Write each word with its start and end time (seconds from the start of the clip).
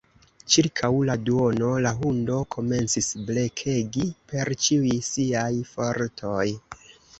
Ĉirkaŭ 0.51 0.89
la 1.09 1.15
duono, 1.25 1.69
la 1.87 1.91
hundo 1.99 2.39
komencis 2.55 3.11
blekegi 3.29 4.09
per 4.33 4.53
ĉiuj 4.65 4.97
siaj 5.13 5.47
fortoj. 5.77 6.51